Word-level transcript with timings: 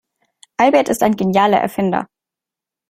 Albert 0.57 0.89
ist 0.89 1.03
ein 1.03 1.15
genialer 1.15 1.59
Erfinder. 1.61 2.07